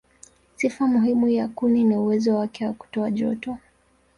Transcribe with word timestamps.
Sifa 0.55 0.87
muhimu 0.87 1.27
ya 1.29 1.47
kuni 1.47 1.83
ni 1.83 1.95
uwezo 1.95 2.35
wake 2.37 2.65
wa 2.65 2.73
kutoa 2.73 3.11
joto. 3.11 3.57